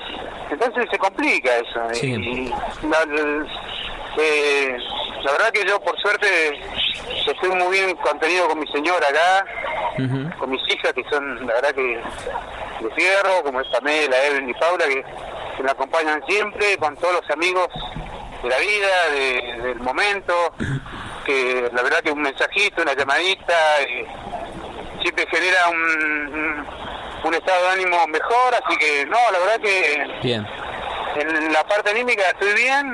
Entonces 0.50 0.86
se 0.90 0.98
complica 0.98 1.50
eso. 1.56 2.06
Y, 2.06 2.52
eh, 4.18 4.78
la 5.24 5.32
verdad 5.32 5.50
que 5.52 5.64
yo, 5.64 5.80
por 5.80 5.98
suerte, 6.00 6.60
estoy 7.26 7.50
muy 7.50 7.78
bien 7.78 7.96
contenido 7.96 8.46
con 8.46 8.58
mi 8.58 8.66
señora 8.66 9.08
acá, 9.08 9.46
con 10.38 10.50
mis 10.50 10.60
hijas, 10.68 10.92
que 10.92 11.04
son, 11.10 11.46
la 11.46 11.54
verdad 11.54 11.74
que 11.74 12.02
de 12.80 12.94
fierro, 12.94 13.42
como 13.42 13.60
es 13.60 13.68
Pamela, 13.68 14.22
Evelyn 14.26 14.50
y 14.50 14.54
Paula, 14.54 14.84
que, 14.86 15.04
me 15.62 15.70
acompañan 15.70 16.22
siempre, 16.28 16.76
con 16.76 16.94
todos 16.96 17.22
los 17.22 17.30
amigos 17.30 17.68
de 18.42 18.48
la 18.50 18.58
vida, 18.58 19.62
del 19.62 19.80
momento, 19.80 20.34
que 21.24 21.70
la 21.72 21.82
verdad 21.82 22.00
que 22.00 22.10
un 22.10 22.20
mensajito, 22.20 22.82
una 22.82 22.92
llamadita, 22.92 23.80
eh, 23.80 24.06
siempre 25.00 25.26
genera 25.30 25.68
un, 25.70 26.66
un, 27.24 27.34
estado 27.34 27.62
de 27.62 27.70
ánimo 27.70 28.06
mejor, 28.08 28.54
así 28.62 28.76
que 28.76 29.06
no, 29.06 29.18
la 29.32 29.38
verdad 29.38 29.60
que... 29.60 30.06
Bien 30.22 30.63
en 31.16 31.52
la 31.52 31.64
parte 31.64 31.90
anímica 31.90 32.22
estoy 32.30 32.54
bien. 32.54 32.86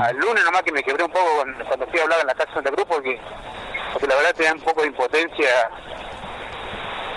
Al 0.00 0.16
lunes 0.16 0.44
nomás 0.44 0.62
que 0.62 0.72
me 0.72 0.82
quebré 0.82 1.04
un 1.04 1.10
poco 1.10 1.44
cuando 1.66 1.86
fui 1.86 2.00
a 2.00 2.02
hablar 2.02 2.20
en 2.20 2.26
la 2.26 2.34
casa 2.34 2.48
de 2.48 2.54
Santa 2.54 2.70
Cruz 2.70 2.86
porque, 2.88 3.20
porque 3.92 4.06
la 4.06 4.16
verdad 4.16 4.34
te 4.34 4.44
da 4.44 4.52
un 4.52 4.60
poco 4.60 4.82
de 4.82 4.88
impotencia 4.88 5.48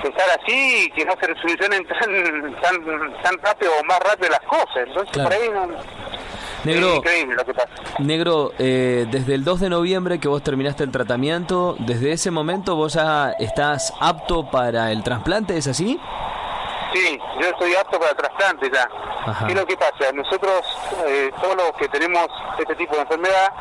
estar 0.08 0.30
así 0.42 0.86
y 0.86 0.92
que 0.92 1.04
no 1.06 1.14
se 1.20 1.28
resolucionen 1.28 1.86
tan, 1.88 2.62
tan, 2.62 3.22
tan 3.22 3.38
rápido 3.40 3.72
o 3.80 3.84
más 3.84 4.00
rápido 4.00 4.30
las 4.30 4.42
cosas. 4.42 4.88
Entonces 4.88 5.24
por 5.24 5.34
ahí 5.34 5.50
no... 5.50 5.68
Negro, 6.64 6.96
increíble 6.98 7.36
lo 7.36 7.46
que 7.46 7.54
pasa. 7.54 7.70
Negro, 8.00 8.52
eh, 8.60 9.06
desde 9.10 9.34
el 9.36 9.46
2 9.46 9.62
de 9.62 9.70
noviembre 9.70 10.20
que 10.20 10.28
vos 10.28 10.44
terminaste 10.44 10.84
el 10.84 10.92
tratamiento, 10.92 11.78
desde 11.80 12.12
ese 12.12 12.32
momento 12.32 12.76
vos 12.76 12.96
ya 12.96 13.32
estás 13.40 13.94
apto 14.02 14.52
para 14.52 14.92
el 14.92 15.02
trasplante, 15.02 15.58
¿es 15.58 15.68
así? 15.68 15.98
Sí, 17.00 17.18
yo 17.40 17.48
estoy 17.48 17.74
apto 17.76 17.98
para 17.98 18.14
trasplante 18.14 18.70
ya. 18.70 18.90
¿Qué 19.46 19.54
es 19.54 19.58
lo 19.58 19.66
que 19.66 19.78
pasa? 19.78 20.12
Nosotros, 20.14 20.62
eh, 21.08 21.32
todos 21.42 21.56
los 21.56 21.72
que 21.78 21.88
tenemos 21.88 22.28
este 22.58 22.76
tipo 22.76 22.94
de 22.96 23.04
enfermedad, 23.04 23.54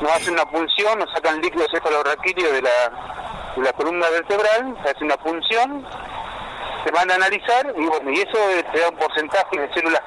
nos 0.00 0.12
hacen 0.12 0.34
una 0.34 0.44
punción, 0.44 0.98
nos 1.00 1.10
sacan 1.10 1.40
líquido 1.40 1.66
cefalorraquídeo 1.68 2.52
de 2.52 2.62
la, 2.62 3.50
de 3.56 3.62
la 3.62 3.72
columna 3.72 4.08
vertebral, 4.10 4.76
se 4.84 4.90
hace 4.90 5.04
una 5.04 5.16
punción, 5.16 5.84
se 6.84 6.92
van 6.92 7.10
a 7.10 7.14
analizar 7.16 7.74
y 7.76 7.86
bueno, 7.86 8.10
y 8.10 8.20
eso 8.20 8.38
te 8.72 8.78
da 8.78 8.88
un 8.88 8.96
porcentaje 8.96 9.58
de 9.58 9.74
células 9.74 10.02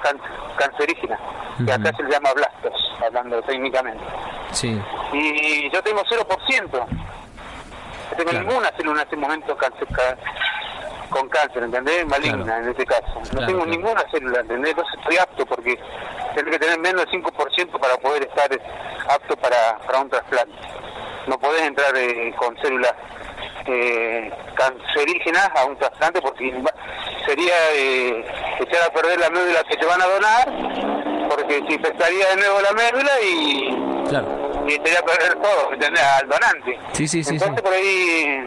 cancerígenas, 0.56 1.20
que 1.66 1.72
acá 1.72 1.92
se 1.98 2.04
le 2.04 2.12
llama 2.12 2.32
blastos, 2.34 2.74
hablando 3.06 3.42
técnicamente. 3.42 4.04
Sí. 4.54 4.82
Y 5.12 5.70
yo 5.70 5.84
tengo 5.84 6.02
0%. 6.06 6.88
No 8.12 8.18
tengo 8.18 8.32
ninguna 8.32 8.72
célula 8.78 9.02
en 9.02 9.08
este 9.08 9.18
momento 9.18 9.58
con 11.14 11.30
cáncer, 11.30 11.64
¿entendés? 11.64 12.06
Maligna 12.08 12.58
en 12.58 12.70
este 12.70 12.86
caso. 12.86 13.22
No 13.34 13.46
tengo 13.46 13.66
ninguna 13.66 14.04
célula, 14.12 14.42
¿entendés? 14.42 14.72
Entonces 14.72 15.00
estoy 15.00 15.18
apto 15.18 15.46
porque 15.46 15.80
tengo 16.36 16.50
que 16.52 16.60
tener 16.60 16.80
menos 16.80 17.06
del 17.06 17.24
5% 17.24 17.80
para 17.80 17.98
poder 17.98 18.24
estar 18.24 18.50
apto 19.08 19.38
para, 19.38 19.78
para 19.86 20.00
un 20.00 20.10
trasplante. 20.10 20.54
No 21.28 21.40
podés 21.40 21.62
entrar 21.62 21.96
eh, 21.96 22.34
con 22.36 22.58
células 22.62 22.94
eh, 23.68 24.32
cancerígenas 24.56 25.50
a 25.56 25.66
un 25.66 25.78
trasplante 25.78 26.22
porque 26.22 26.52
sería 27.26 27.54
eh, 27.76 28.26
echar 28.60 28.90
a 28.90 28.94
perder 28.94 29.20
la 29.20 29.30
médula 29.30 29.64
que 29.64 29.78
te 29.78 29.86
van 29.86 30.02
a 30.02 30.06
donar 30.06 31.30
porque 31.30 31.64
se 31.66 31.74
infectaría 31.74 32.28
de 32.30 32.36
nuevo 32.38 32.60
la 32.60 32.74
médula 32.74 33.12
y, 33.22 34.08
claro. 34.10 34.64
y 34.68 34.78
te 34.80 34.98
a 34.98 35.02
perder 35.02 35.36
todo, 35.36 35.74
¿entendés? 35.74 36.04
Al 36.04 36.28
donante. 36.28 36.80
Sí, 36.92 37.08
sí, 37.08 37.24
sí. 37.24 37.36
Entonces 37.36 37.62
por 37.62 37.74
ahí 37.74 38.46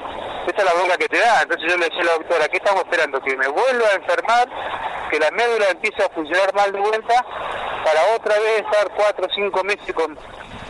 esa 0.51 0.59
es 0.59 0.65
la 0.65 0.75
bronca 0.75 0.97
que 0.97 1.09
te 1.09 1.19
da. 1.19 1.43
Entonces 1.43 1.71
yo 1.71 1.77
le 1.77 1.85
decía 1.87 2.03
a 2.03 2.05
la 2.05 2.13
doctora, 2.13 2.49
¿qué 2.49 2.57
estamos 2.59 2.83
esperando? 2.85 3.21
Que 3.21 3.37
me 3.37 3.49
vuelva 3.49 3.89
a 3.89 3.95
enfermar, 3.95 4.49
que 5.11 5.19
la 5.19 5.31
médula 5.31 5.71
empiece 5.71 6.03
a 6.03 6.09
funcionar 6.11 6.55
mal 6.55 6.73
de 6.73 6.81
vuelta, 6.81 7.25
para 7.85 8.17
otra 8.17 8.39
vez 8.39 8.61
estar 8.61 8.89
cuatro 8.97 9.27
o 9.27 9.35
cinco 9.35 9.63
meses 9.65 9.93
con, 9.93 10.19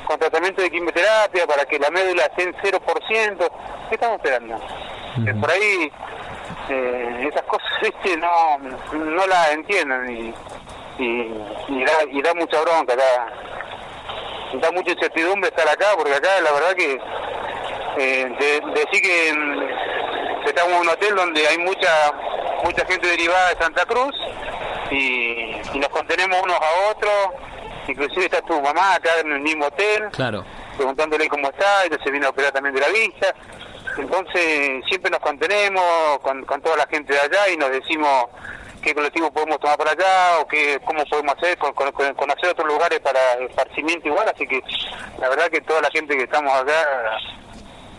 con 0.07 0.19
tratamiento 0.19 0.63
de 0.63 0.71
quimioterapia, 0.71 1.47
para 1.47 1.65
que 1.65 1.79
la 1.79 1.91
médula 1.91 2.25
esté 2.25 2.45
en 2.45 2.55
0%. 2.55 3.51
¿Qué 3.89 3.95
estamos 3.95 4.17
esperando? 4.17 4.61
por 5.41 5.51
ahí 5.51 5.91
eh, 6.69 7.29
esas 7.31 7.43
cosas 7.47 7.71
¿viste? 7.81 8.19
no 8.19 8.59
no 8.93 9.27
las 9.27 9.51
entienden 9.53 10.11
y, 10.11 10.35
y, 10.99 11.85
da, 11.85 11.93
y 12.11 12.23
da 12.23 12.35
mucha 12.35 12.61
bronca 12.61 12.95
acá. 12.95 13.33
Da 14.61 14.71
mucha 14.73 14.93
incertidumbre 14.93 15.49
estar 15.49 15.69
acá, 15.69 15.87
porque 15.97 16.15
acá 16.15 16.41
la 16.41 16.53
verdad 16.53 16.75
que 16.75 16.99
eh, 17.99 18.29
de, 18.39 18.61
decir 18.81 19.03
que 19.03 19.33
mm, 19.33 20.49
estamos 20.49 20.73
en 20.73 20.81
un 20.81 20.89
hotel 20.89 21.15
donde 21.15 21.47
hay 21.47 21.59
mucha 21.59 22.13
mucha 22.65 22.85
gente 22.87 23.07
derivada 23.07 23.51
de 23.51 23.63
Santa 23.63 23.85
Cruz 23.87 24.15
y, 24.91 25.53
nos 25.79 25.89
contenemos 25.89 26.41
unos 26.43 26.57
a 26.57 26.91
otros. 26.91 27.13
Inclusive 27.89 28.25
está 28.25 28.43
tu 28.43 28.61
mamá 28.61 28.95
acá 28.95 29.11
en 29.21 29.33
el 29.33 29.41
mismo 29.41 29.67
hotel, 29.67 30.09
claro. 30.11 30.45
preguntándole 30.77 31.29
cómo 31.29 31.49
está, 31.49 31.83
se 32.03 32.11
viene 32.11 32.27
a 32.27 32.31
operar 32.31 32.53
también 32.53 32.75
de 32.75 32.81
la 32.81 32.89
vista. 32.89 33.35
Entonces 33.97 34.85
siempre 34.89 35.11
nos 35.11 35.21
contenemos 35.21 36.19
con, 36.21 36.45
toda 36.63 36.77
la 36.77 36.87
gente 36.89 37.13
de 37.13 37.21
allá 37.21 37.49
y 37.49 37.57
nos 37.57 37.71
decimos 37.71 38.27
qué 38.83 38.93
colectivo 38.93 39.33
podemos 39.33 39.61
tomar 39.61 39.79
para 39.79 39.93
allá 39.93 40.41
o 40.41 40.49
qué, 40.49 40.81
cómo 40.85 41.05
podemos 41.05 41.35
hacer, 41.37 41.57
con, 41.59 41.73
conocer 41.73 42.51
otros 42.51 42.67
lugares 42.67 42.99
para 43.01 43.21
esparcimiento 43.35 44.09
igual. 44.09 44.29
Así 44.29 44.47
que 44.49 44.61
la 45.21 45.29
verdad 45.29 45.49
que 45.49 45.61
toda 45.61 45.81
la 45.83 45.91
gente 45.91 46.17
que 46.17 46.25
estamos 46.25 46.53
acá 46.53 46.85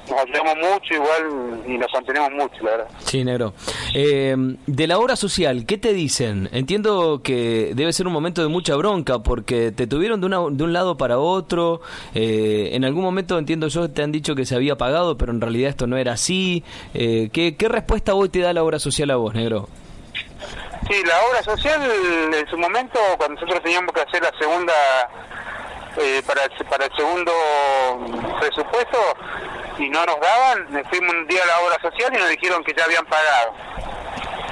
nos 0.09 0.19
ayudamos 0.21 0.55
mucho 0.57 0.93
igual 0.93 1.61
y 1.67 1.77
nos 1.77 1.91
mantenemos 1.93 2.31
mucho, 2.31 2.63
la 2.63 2.71
verdad. 2.71 2.87
Sí, 2.99 3.23
negro. 3.23 3.53
Eh, 3.93 4.35
de 4.65 4.87
la 4.87 4.97
obra 4.97 5.15
social, 5.15 5.65
¿qué 5.65 5.77
te 5.77 5.93
dicen? 5.93 6.49
Entiendo 6.51 7.21
que 7.23 7.71
debe 7.75 7.93
ser 7.93 8.07
un 8.07 8.13
momento 8.13 8.41
de 8.41 8.47
mucha 8.47 8.75
bronca 8.75 9.19
porque 9.19 9.71
te 9.71 9.87
tuvieron 9.87 10.19
de, 10.21 10.27
una, 10.27 10.37
de 10.49 10.63
un 10.63 10.73
lado 10.73 10.97
para 10.97 11.19
otro. 11.19 11.81
Eh, 12.13 12.69
en 12.73 12.85
algún 12.85 13.03
momento, 13.03 13.37
entiendo 13.37 13.67
yo, 13.67 13.89
te 13.89 14.03
han 14.03 14.11
dicho 14.11 14.35
que 14.35 14.45
se 14.45 14.55
había 14.55 14.77
pagado, 14.77 15.17
pero 15.17 15.31
en 15.31 15.41
realidad 15.41 15.69
esto 15.69 15.87
no 15.87 15.97
era 15.97 16.13
así. 16.13 16.63
Eh, 16.93 17.29
¿qué, 17.33 17.55
¿Qué 17.55 17.67
respuesta 17.67 18.13
hoy 18.13 18.29
te 18.29 18.39
da 18.39 18.53
la 18.53 18.63
obra 18.63 18.79
social 18.79 19.11
a 19.11 19.15
vos, 19.15 19.33
negro? 19.33 19.67
Sí, 20.89 20.95
la 21.05 21.15
obra 21.29 21.43
social 21.43 21.81
en 22.33 22.49
su 22.49 22.57
momento, 22.57 22.99
cuando 23.17 23.35
nosotros 23.35 23.61
teníamos 23.61 23.91
que 23.93 24.01
hacer 24.01 24.21
la 24.21 24.31
segunda, 24.39 24.73
para, 26.25 26.41
para 26.69 26.85
el 26.85 26.91
segundo 26.95 27.31
presupuesto, 28.39 28.97
y 29.77 29.89
no 29.89 30.05
nos 30.05 30.19
daban, 30.19 30.85
fuimos 30.89 31.13
un 31.13 31.27
día 31.27 31.43
a 31.43 31.45
la 31.45 31.59
obra 31.59 31.79
social 31.81 32.13
y 32.13 32.17
nos 32.17 32.29
dijeron 32.29 32.63
que 32.63 32.73
ya 32.73 32.85
habían 32.85 33.05
pagado. 33.05 33.53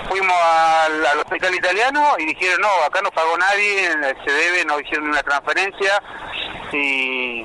Fuimos 0.09 0.37
al, 0.37 1.19
hospital 1.19 1.55
italiano 1.55 2.15
y 2.19 2.25
dijeron, 2.25 2.61
no, 2.61 2.69
acá 2.85 3.01
no 3.01 3.11
pagó 3.11 3.37
nadie, 3.37 3.89
se 4.23 4.31
debe, 4.31 4.65
nos 4.65 4.81
hicieron 4.81 5.09
una 5.09 5.23
transferencia 5.23 6.01
y 6.71 7.43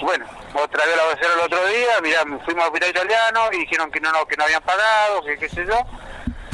bueno, 0.00 0.26
otra 0.54 0.84
vez 0.86 0.96
la 0.96 1.02
voy 1.04 1.12
a 1.12 1.14
hacer 1.14 1.30
el 1.34 1.40
otro 1.40 1.66
día, 1.66 2.00
mirá, 2.02 2.20
fuimos 2.44 2.64
al 2.64 2.68
hospital 2.68 2.90
italiano 2.90 3.48
y 3.52 3.58
dijeron 3.58 3.90
que 3.90 4.00
no, 4.00 4.12
no, 4.12 4.26
que 4.26 4.36
no 4.36 4.44
habían 4.44 4.62
pagado, 4.62 5.22
que 5.22 5.38
qué 5.38 5.48
sé 5.48 5.66
yo. 5.66 5.78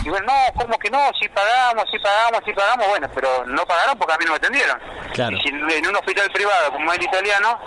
Y 0.04 0.10
bueno, 0.10 0.26
no, 0.26 0.60
¿cómo 0.60 0.78
que 0.78 0.90
no? 0.90 0.98
Sí 1.18 1.26
pagamos, 1.30 1.84
sí 1.90 1.98
pagamos, 1.98 2.42
sí 2.44 2.52
pagamos. 2.52 2.88
Bueno, 2.88 3.08
pero 3.14 3.46
no 3.46 3.64
pagaron 3.64 3.96
porque 3.96 4.12
a 4.12 4.18
mí 4.18 4.24
no 4.26 4.32
me 4.32 4.36
atendieron. 4.36 4.78
Claro. 5.14 5.36
Y 5.42 5.48
en 5.48 5.86
un 5.86 5.96
hospital 5.96 6.30
privado 6.30 6.72
como 6.72 6.92
el 6.92 7.02
italiano, 7.02 7.58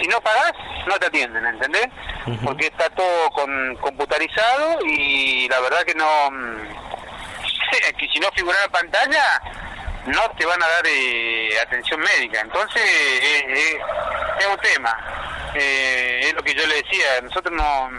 si 0.00 0.08
no 0.08 0.20
pagás, 0.20 0.52
no 0.86 0.98
te 0.98 1.06
atienden, 1.06 1.44
¿entendés? 1.46 1.88
Porque 2.44 2.66
está 2.66 2.88
todo 2.90 3.30
con, 3.30 3.76
computarizado 3.76 4.78
y 4.84 5.48
la 5.48 5.60
verdad 5.60 5.82
que 5.84 5.94
no... 5.94 6.30
Mm, 6.30 6.68
que 7.98 8.08
si 8.08 8.18
no 8.18 8.28
figura 8.32 8.56
en 8.64 8.70
pantalla, 8.70 9.42
no 10.06 10.30
te 10.30 10.46
van 10.46 10.62
a 10.62 10.68
dar 10.68 10.86
eh, 10.86 11.50
atención 11.60 12.00
médica. 12.00 12.40
Entonces, 12.40 12.82
es 12.82 14.46
un 14.46 14.58
tema. 14.58 14.96
Eh, 15.54 16.20
es 16.22 16.34
lo 16.34 16.42
que 16.42 16.54
yo 16.54 16.66
le 16.66 16.76
decía. 16.76 17.20
Nosotros 17.22 17.54
no... 17.54 17.90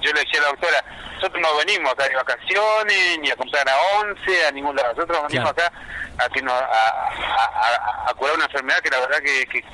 Yo 0.00 0.12
le 0.12 0.20
decía 0.20 0.40
a 0.40 0.42
la 0.42 0.48
doctora, 0.48 0.84
nosotros 1.14 1.42
no 1.42 1.56
venimos 1.56 1.92
acá 1.92 2.08
de 2.08 2.14
vacaciones, 2.14 3.18
ni 3.20 3.30
a 3.30 3.36
comprar 3.36 3.68
a 3.68 3.76
once, 4.00 4.46
a 4.46 4.52
ningún 4.52 4.76
lado. 4.76 4.94
Nosotros 4.94 5.18
venimos 5.28 5.50
acá 5.50 5.72
a, 6.18 6.28
que 6.28 6.42
no, 6.42 6.52
a, 6.52 8.14
curar 8.16 8.36
una 8.36 8.44
enfermedad 8.44 8.78
que 8.78 8.90
la 8.90 9.00
verdad 9.00 9.18
que, 9.18 9.46
que, 9.46 9.64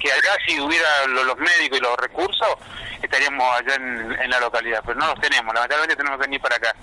que 0.00 0.12
acá 0.12 0.36
si 0.46 0.60
hubiera 0.60 1.06
los, 1.06 1.36
médicos 1.36 1.78
y 1.78 1.80
los 1.80 1.96
recursos, 1.96 2.48
estaríamos 3.02 3.60
allá 3.60 3.74
en, 3.74 4.30
la 4.30 4.40
localidad, 4.40 4.82
pero 4.84 4.98
no 4.98 5.06
los 5.06 5.20
tenemos, 5.20 5.54
lamentablemente 5.54 5.96
tenemos 5.96 6.18
que 6.18 6.26
venir 6.26 6.40
para 6.40 6.56
acá. 6.56 6.74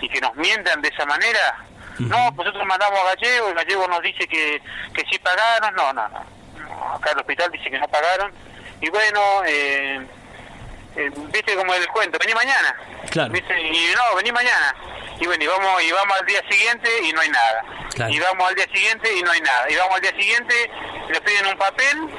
Y 0.00 0.08
que 0.08 0.20
nos 0.20 0.34
mientan 0.36 0.82
de 0.82 0.88
esa 0.88 1.06
manera, 1.06 1.64
no, 1.98 2.30
nosotros 2.32 2.66
mandamos 2.66 2.98
a 3.00 3.14
Gallego 3.14 3.50
y 3.50 3.54
Gallego 3.54 3.88
nos 3.88 4.02
dice 4.02 4.26
que, 4.26 4.60
que 4.92 5.04
sí 5.10 5.18
pagaron, 5.18 5.74
no, 5.74 5.92
no, 5.92 6.08
no, 6.08 6.94
acá 6.94 7.12
el 7.12 7.18
hospital 7.18 7.50
dice 7.52 7.70
que 7.70 7.78
no 7.78 7.88
pagaron, 7.88 8.32
y 8.80 8.90
bueno, 8.90 9.20
eh, 9.46 10.06
eh, 10.96 11.10
viste 11.32 11.54
como 11.56 11.74
el 11.74 11.86
cuento, 11.88 12.18
vení 12.18 12.34
mañana. 12.34 12.76
Claro. 13.10 13.34
Y 13.36 13.94
no, 13.94 14.16
vení 14.16 14.32
mañana. 14.32 14.74
Y 15.20 15.26
bueno, 15.26 15.44
y 15.44 15.46
vamos, 15.46 15.82
y 15.82 15.92
vamos 15.92 16.20
al 16.20 16.26
día 16.26 16.40
siguiente 16.48 16.88
y 17.02 17.12
no 17.12 17.20
hay 17.20 17.28
nada. 17.28 17.64
Y 18.10 18.18
vamos 18.18 18.48
al 18.48 18.54
día 18.54 18.66
siguiente 18.72 19.16
y 19.16 19.22
no 19.22 19.30
hay 19.30 19.40
nada. 19.40 19.70
Y 19.70 19.76
vamos 19.76 19.94
al 19.94 20.00
día 20.02 20.10
siguiente, 20.10 20.70
le 21.08 21.20
piden 21.20 21.46
un 21.46 21.56
papel 21.56 22.10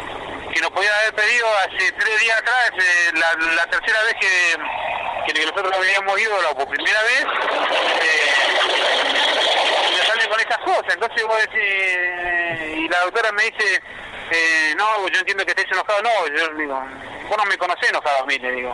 que 0.56 0.62
nos 0.62 0.72
podían 0.72 0.94
haber 0.94 1.14
pedido 1.16 1.46
hace 1.68 1.92
tres 1.92 2.22
días 2.22 2.40
atrás, 2.40 2.72
eh, 2.80 3.12
la, 3.14 3.66
tercera 3.68 4.02
vez 4.04 4.16
que, 4.22 5.34
que 5.34 5.46
nosotros 5.46 5.74
habíamos 5.76 6.18
ido 6.18 6.42
la 6.42 6.54
por 6.56 6.70
primera 6.70 7.02
vez. 7.04 7.26
Eh, 8.02 8.32
me 9.92 10.06
salen 10.08 10.30
con 10.30 10.40
estas 10.40 10.58
cosas. 10.60 10.94
Entonces 10.94 11.24
vos 11.26 11.38
decís, 11.42 12.78
y 12.78 12.88
la 12.88 13.00
doctora 13.02 13.34
me 13.34 13.44
dice, 13.44 13.84
eh, 14.32 14.74
no, 14.78 15.10
yo 15.10 15.20
entiendo 15.20 15.44
que 15.44 15.52
estés 15.52 15.70
enojado. 15.74 16.02
No, 16.02 16.28
yo 16.28 16.48
digo, 16.56 16.82
vos 17.28 17.38
no 17.38 17.44
me 17.44 17.58
conocés 17.58 17.90
enojado 17.90 18.24
a 18.24 18.26
mí, 18.26 18.38
digo. 18.38 18.74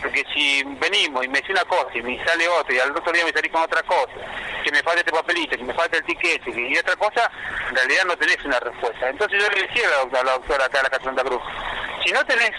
Porque 0.00 0.24
si 0.32 0.62
venimos 0.80 1.26
y 1.26 1.28
me 1.28 1.40
dice 1.40 1.52
una 1.52 1.64
cosa 1.64 1.90
y 1.92 2.00
me 2.00 2.24
sale 2.24 2.48
otra 2.48 2.74
y 2.74 2.78
al 2.78 2.96
otro 2.96 3.12
día 3.12 3.26
me 3.26 3.32
salís 3.32 3.52
con 3.52 3.60
otra 3.60 3.82
cosa, 3.82 4.14
que 4.64 4.72
me 4.72 4.82
falta 4.82 5.00
este 5.00 5.12
papelito, 5.12 5.56
que 5.56 5.64
me 5.64 5.74
falta 5.74 5.96
el 5.96 6.04
tiquete 6.04 6.50
y 6.50 6.76
otra 6.78 6.96
cosa, 6.96 7.30
en 7.68 7.76
realidad 7.76 8.04
no 8.06 8.16
tenés 8.16 8.44
una 8.44 8.60
respuesta. 8.60 9.08
Entonces 9.08 9.42
yo 9.42 9.48
le 9.50 9.62
decía 9.66 9.86
a 9.86 9.90
la 9.90 9.96
doctora, 9.98 10.24
la 10.24 10.32
doctora 10.32 10.64
acá 10.64 10.78
de 10.78 10.84
la 10.84 10.90
Casa 10.90 11.04
Santa 11.04 11.24
Cruz, 11.24 11.42
si 12.04 12.12
no 12.12 12.24
tenés, 12.26 12.52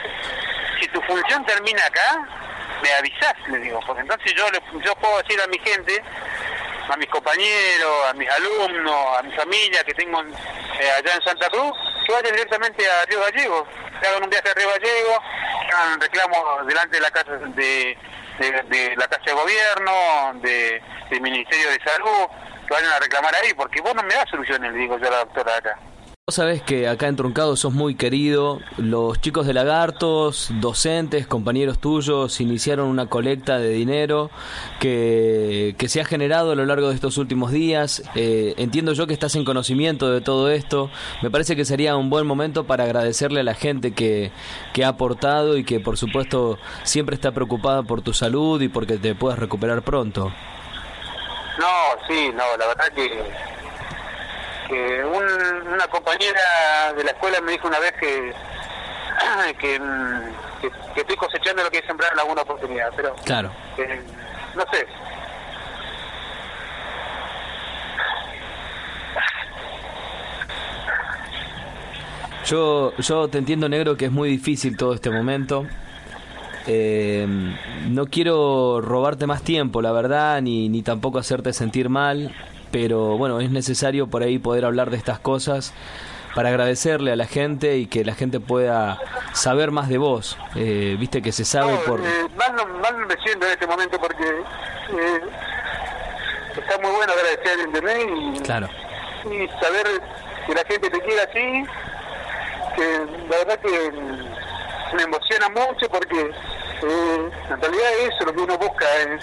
si 0.82 0.88
tu 0.90 1.02
función 1.02 1.46
termina 1.46 1.86
acá, 1.86 2.28
me 2.82 2.94
avisás, 2.94 3.36
le 3.48 3.60
digo, 3.60 3.80
porque 3.86 4.02
entonces 4.02 4.34
yo, 4.36 4.46
yo 4.82 4.96
puedo 4.96 5.22
decir 5.22 5.42
a 5.42 5.48
mi 5.48 5.60
gente, 5.60 6.02
a 6.90 6.98
mis 6.98 7.08
compañeros, 7.08 8.10
a 8.10 8.14
mis 8.14 8.30
alumnos, 8.30 9.18
a 9.18 9.22
mi 9.22 9.32
familia 9.34 9.84
que 9.84 9.94
tengo 9.94 10.22
eh, 10.22 10.92
allá 10.98 11.16
en 11.16 11.24
Santa 11.24 11.50
Cruz, 11.50 11.74
que 12.06 12.14
vayan 12.14 12.34
directamente 12.34 12.90
a 12.90 13.06
Río 13.06 13.22
Gallego, 13.22 13.68
que 14.00 14.08
hagan 14.08 14.24
un 14.24 14.30
viaje 14.30 14.50
a 14.50 14.54
Río 14.54 14.70
Gallego, 14.70 15.22
hagan 15.74 16.02
reclamos 16.02 16.68
delante 16.68 16.98
de 16.98 17.02
la 17.02 17.12
casa 17.12 17.32
de, 17.32 17.98
de, 18.40 18.96
la 18.96 19.08
casa 19.08 19.26
de 19.26 19.34
gobierno, 19.34 19.94
de, 20.42 20.82
del 21.10 21.22
Ministerio 21.22 21.70
de 21.70 21.80
Salud, 21.84 22.28
que 22.68 22.74
vayan 22.74 22.92
a 22.92 23.00
reclamar 23.00 23.34
ahí, 23.36 23.54
porque 23.56 23.82
vos 23.82 23.96
no 23.96 24.04
me 24.04 24.14
das 24.14 24.30
soluciones, 24.30 24.72
le 24.74 24.80
digo 24.80 24.98
yo 24.98 25.08
a 25.08 25.12
la 25.12 25.20
doctora 25.20 25.58
acá. 25.58 25.80
Vos 26.30 26.36
sabés 26.36 26.62
que 26.62 26.88
acá 26.88 27.08
en 27.08 27.16
Truncado 27.16 27.56
sos 27.56 27.74
muy 27.74 27.96
querido. 27.96 28.60
Los 28.78 29.20
chicos 29.20 29.48
de 29.48 29.54
Lagartos, 29.56 30.52
docentes, 30.60 31.26
compañeros 31.26 31.80
tuyos, 31.80 32.40
iniciaron 32.40 32.88
una 32.88 33.08
colecta 33.08 33.58
de 33.58 33.72
dinero 33.72 34.30
que, 34.80 35.74
que 35.80 35.90
se 35.90 36.02
ha 36.02 36.06
generado 36.06 36.52
a 36.52 36.56
lo 36.56 36.68
largo 36.68 36.90
de 36.90 36.94
estos 36.94 37.18
últimos 37.18 37.52
días. 37.52 38.04
Eh, 38.14 38.54
entiendo 38.58 38.94
yo 38.94 39.08
que 39.08 39.14
estás 39.14 39.34
en 39.38 39.44
conocimiento 39.44 40.12
de 40.12 40.22
todo 40.22 40.52
esto. 40.52 40.92
Me 41.24 41.32
parece 41.32 41.56
que 41.56 41.66
sería 41.66 41.98
un 41.98 42.12
buen 42.12 42.28
momento 42.28 42.68
para 42.68 42.84
agradecerle 42.84 43.40
a 43.40 43.44
la 43.44 43.56
gente 43.56 43.94
que, 43.96 44.32
que 44.72 44.86
ha 44.86 44.90
aportado 44.90 45.58
y 45.58 45.64
que 45.64 45.80
por 45.80 45.98
supuesto 45.98 46.60
siempre 46.84 47.16
está 47.16 47.32
preocupada 47.32 47.82
por 47.82 48.04
tu 48.04 48.14
salud 48.14 48.62
y 48.62 48.70
porque 48.70 48.98
te 48.98 49.16
puedas 49.16 49.40
recuperar 49.40 49.82
pronto. 49.82 50.32
No, 51.60 52.08
sí, 52.08 52.32
no, 52.34 52.58
la 52.58 52.68
verdad 52.68 52.92
que 52.96 53.24
que 54.70 55.04
una 55.04 55.88
compañera 55.88 56.94
de 56.96 57.04
la 57.04 57.12
escuela 57.12 57.42
me 57.42 57.52
dijo 57.54 57.68
una 57.68 57.80
vez 57.80 57.94
que 58.00 58.34
que, 59.60 59.82
que, 60.94 61.02
estoy 61.02 61.16
cosechando 61.18 61.64
lo 61.64 61.70
que 61.70 61.80
es 61.80 61.86
sembrar 61.86 62.14
en 62.14 62.20
alguna 62.20 62.44
oportunidad, 62.44 62.92
pero 62.96 63.14
claro. 63.26 63.52
no 64.56 64.64
sé. 64.72 64.88
Yo, 72.46 72.96
yo 72.98 73.28
te 73.28 73.38
entiendo, 73.38 73.68
negro, 73.70 73.98
que 73.98 74.06
es 74.06 74.12
muy 74.12 74.30
difícil 74.30 74.78
todo 74.78 74.94
este 74.94 75.10
momento. 75.10 75.68
Eh, 76.72 77.28
no 77.90 78.06
quiero 78.06 78.80
robarte 78.80 79.26
más 79.26 79.42
tiempo, 79.42 79.82
la 79.82 79.92
verdad, 79.92 80.42
ni, 80.42 80.70
ni 80.70 80.84
tampoco 80.84 81.18
hacerte 81.18 81.52
sentir 81.52 81.90
mal 81.90 82.32
pero 82.72 83.18
bueno, 83.18 83.40
es 83.40 83.50
necesario 83.50 84.08
por 84.08 84.24
ahí 84.24 84.40
poder 84.40 84.66
hablar 84.66 84.90
de 84.90 84.98
estas 84.98 85.20
cosas 85.20 85.74
para 86.36 86.50
agradecerle 86.50 87.12
a 87.12 87.16
la 87.16 87.26
gente 87.26 87.78
y 87.78 87.88
que 87.88 88.06
la 88.06 88.14
gente 88.14 88.40
pueda 88.40 89.00
saber 89.34 89.72
más 89.72 89.90
de 89.90 89.98
vos. 89.98 90.38
Eh, 90.56 90.96
Viste 91.00 91.22
que 91.22 91.32
se 91.32 91.44
sabe 91.44 91.76
por... 91.88 92.00
Eh, 92.00 92.28
mal, 92.36 92.98
me 93.08 93.16
siento 93.24 93.46
en 93.48 93.54
este 93.54 93.68
momento 93.68 94.00
porque 94.00 94.24
eh, 94.24 95.22
está 96.56 96.78
muy 96.82 96.92
bueno 96.92 97.14
agradecer 97.14 97.60
el 97.60 97.66
internet 97.66 98.08
y, 98.36 98.40
claro. 98.42 98.70
y 99.26 99.48
saber 99.60 99.88
que 100.46 100.54
la 100.54 100.64
gente 100.66 100.90
te 100.90 101.00
quiere 101.02 101.22
así, 101.22 101.66
que 102.76 103.06
la 103.30 103.38
verdad 103.38 103.60
que 103.60 103.92
me 104.96 105.04
emociona 105.04 105.50
mucho 105.50 105.90
porque 105.90 106.32
eh, 106.84 107.32
en 107.50 107.62
realidad 107.62 107.92
eso 108.02 108.18
es 108.20 108.26
lo 108.26 108.34
que 108.34 108.42
uno 108.42 108.58
busca. 108.58 108.86
Eh, 109.02 109.20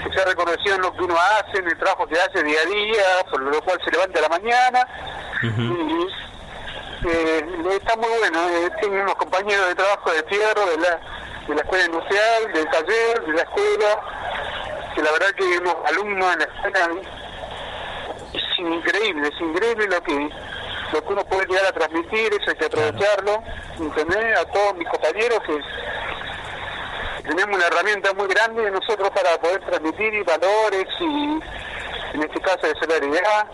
que 0.00 0.12
sea 0.12 0.24
reconocido 0.24 0.76
en 0.76 0.82
lo 0.82 0.92
que 0.92 1.02
uno 1.02 1.14
hace, 1.16 1.58
en 1.58 1.68
el 1.68 1.78
trabajo 1.78 2.06
que 2.06 2.18
hace 2.18 2.42
día 2.42 2.58
a 2.64 2.68
día, 2.68 3.04
por 3.30 3.40
lo 3.40 3.62
cual 3.62 3.78
se 3.84 3.90
levanta 3.90 4.18
a 4.18 4.22
la 4.22 4.28
mañana. 4.28 4.86
Y 5.42 7.08
eh, 7.08 7.44
está 7.70 7.96
muy 7.96 8.08
bueno. 8.18 8.48
Eh, 8.48 8.70
tengo 8.80 9.02
unos 9.02 9.14
compañeros 9.16 9.68
de 9.68 9.74
trabajo 9.74 10.10
de 10.12 10.22
fierro, 10.24 10.66
de 10.66 10.76
la, 10.78 11.00
de 11.48 11.54
la 11.54 11.62
escuela 11.62 11.84
industrial, 11.84 12.52
del 12.52 12.70
taller, 12.70 13.26
de 13.26 13.32
la 13.32 13.42
escuela, 13.42 14.00
que 14.94 15.02
la 15.02 15.12
verdad 15.12 15.28
que 15.36 15.58
unos 15.58 15.76
alumnos 15.86 16.32
en 16.32 16.38
la 16.38 16.44
escuela 16.44 16.88
es 18.32 18.58
increíble, 18.58 19.28
es 19.28 19.40
increíble 19.40 19.86
lo 19.86 20.02
que 20.02 20.30
lo 20.92 21.00
que 21.04 21.12
uno 21.12 21.24
puede 21.24 21.46
llegar 21.46 21.66
a 21.66 21.72
transmitir, 21.72 22.32
eso 22.34 22.50
hay 22.50 22.56
que 22.56 22.64
aprovecharlo, 22.64 23.40
entender 23.78 24.36
A 24.36 24.44
todos 24.46 24.74
mis 24.74 24.88
compañeros 24.88 25.38
que 25.46 25.60
tenemos 27.30 27.56
una 27.56 27.66
herramienta 27.66 28.12
muy 28.14 28.26
grande 28.26 28.68
nosotros 28.72 29.08
para 29.10 29.38
poder 29.40 29.60
transmitir 29.60 30.24
valores 30.24 30.86
y 30.98 31.40
en 32.14 32.22
este 32.22 32.40
caso 32.40 32.66
de 32.66 32.74
solidaridad. 32.74 33.46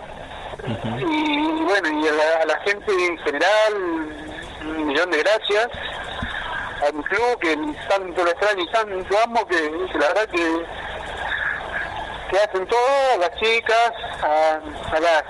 Y 0.99 1.63
bueno 1.63 2.01
y 2.01 2.09
a 2.09 2.47
la, 2.47 2.59
gente 2.61 2.91
en 3.07 3.19
general 3.19 3.75
un 4.63 4.87
millón 4.87 5.11
de 5.11 5.19
gracias. 5.19 5.69
A 6.89 6.93
mi 6.93 7.03
club 7.05 7.39
que 7.39 7.55
tanto 7.89 8.25
lo 8.25 8.31
extraño 8.31 8.63
y 8.63 8.73
tanto 8.73 9.19
amo 9.25 9.47
que, 9.47 9.71
la 9.99 10.09
verdad 10.09 10.29
que 10.31 10.67
que 12.31 12.39
hacen 12.39 12.67
todo 12.67 13.13
a 13.15 13.19
las 13.19 13.35
chicas 13.39 13.93
a, 14.23 14.59
a 14.97 15.01
las 15.01 15.23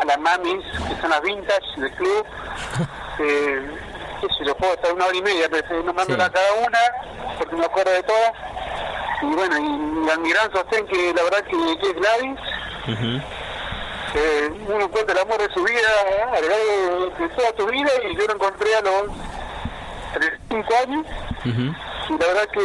a 0.00 0.04
las 0.06 0.18
mamis 0.20 0.64
que 0.88 1.00
son 1.00 1.10
las 1.10 1.20
vintage 1.20 1.80
del 1.80 1.92
club. 1.94 2.26
Eh, 3.16 3.83
si 4.36 4.44
lo 4.44 4.56
puedo 4.56 4.74
estar 4.74 4.92
una 4.92 5.06
hora 5.06 5.16
y 5.16 5.22
media, 5.22 5.48
pero 5.50 5.82
no 5.82 5.92
mando 5.92 6.14
a 6.14 6.30
cada 6.30 6.52
una, 6.66 6.78
porque 7.38 7.56
me 7.56 7.64
acuerdo 7.64 7.92
de 7.92 8.02
todas. 8.02 8.32
Y 9.22 9.34
bueno, 9.34 9.56
y, 9.58 10.10
al 10.10 10.20
mi 10.20 10.30
gran 10.30 10.52
sostén 10.52 10.86
que 10.86 11.14
la 11.14 11.22
verdad 11.22 11.44
que, 11.44 11.56
es 11.56 11.94
Gladys. 11.94 12.40
eh, 14.14 14.50
uno 14.68 14.84
encuentra 14.84 15.14
el 15.14 15.20
amor 15.20 15.38
de 15.38 15.52
su 15.52 15.62
vida 15.64 15.88
a 16.32 16.40
lo 16.40 16.48
largo 16.48 17.10
de, 17.18 17.28
toda 17.30 17.52
tu 17.52 17.66
vida 17.66 17.90
y 18.08 18.16
yo 18.16 18.26
lo 18.26 18.34
encontré 18.34 18.74
a 18.76 18.80
los 18.82 19.04
35 20.14 20.74
años. 20.82 21.06
Y 21.44 22.12
la 22.12 22.26
verdad 22.26 22.48
que 22.52 22.60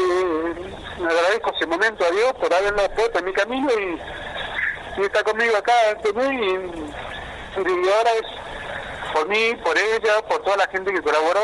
me 1.02 1.08
agradezco 1.10 1.54
ese 1.56 1.66
momento 1.66 2.06
a 2.06 2.12
Dios 2.12 2.34
por 2.34 2.54
haberlo 2.54 2.90
puesto 2.92 3.20
en 3.20 3.26
mi 3.26 3.34
camino 3.34 3.70
y, 3.72 5.02
y 5.02 5.06
está 5.06 5.24
conmigo 5.24 5.56
acá 5.58 5.74
este 5.96 6.14
mes 6.14 6.32
y, 6.32 7.60
y 7.62 7.90
ahora 7.90 8.12
es 8.22 8.39
mí, 9.30 9.56
por 9.64 9.78
ella, 9.78 10.22
por 10.28 10.44
toda 10.44 10.58
la 10.58 10.68
gente 10.68 10.92
que 10.92 11.02
colaboró, 11.02 11.42